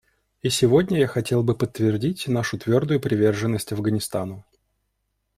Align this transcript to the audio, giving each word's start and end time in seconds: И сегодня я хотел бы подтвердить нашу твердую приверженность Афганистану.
И 0.41 0.49
сегодня 0.49 0.97
я 0.97 1.05
хотел 1.05 1.43
бы 1.43 1.55
подтвердить 1.55 2.27
нашу 2.27 2.57
твердую 2.57 2.99
приверженность 2.99 3.71
Афганистану. 3.71 4.43